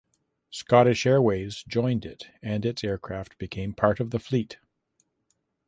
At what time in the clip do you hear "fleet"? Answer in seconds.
4.17-4.57